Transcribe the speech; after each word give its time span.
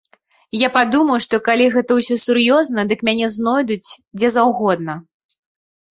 Я 0.59 0.67
падумаў, 0.77 1.19
што 1.25 1.35
калі 1.49 1.67
гэта 1.75 1.91
ўсё 1.99 2.17
сур'ёзна, 2.25 2.87
дык 2.93 2.99
мяне 3.11 3.27
знойдуць 3.35 3.81
дзе 4.19 4.27
заўгодна. 4.37 4.93